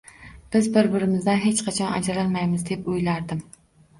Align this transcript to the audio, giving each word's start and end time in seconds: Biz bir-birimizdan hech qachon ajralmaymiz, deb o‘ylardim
Biz 0.53 0.67
bir-birimizdan 0.77 1.41
hech 1.43 1.61
qachon 1.67 1.93
ajralmaymiz, 1.97 2.63
deb 2.71 2.89
o‘ylardim 2.95 3.45